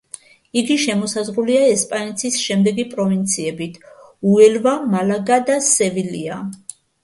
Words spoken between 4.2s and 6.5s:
უელვა, მალაგა და სევილია.